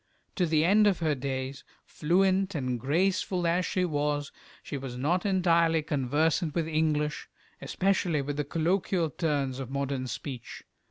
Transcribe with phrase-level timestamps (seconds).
[0.33, 4.31] To the end of her days, fluent and graceful as she was,
[4.63, 7.29] she was not entirely conversant with English,
[7.61, 10.63] especially with the colloquial turns of modern speech.